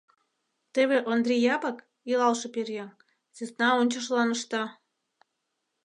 Теве 0.73 0.97
Ондри 1.11 1.35
Япык, 1.55 1.77
илалше 2.11 2.47
пӧръеҥ, 2.53 2.89
сӧсна 3.35 3.69
ончышылан 3.79 4.29
ышта. 4.35 4.63